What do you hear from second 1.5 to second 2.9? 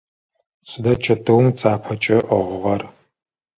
цапэкӏэ ыӏыгъыгъэр?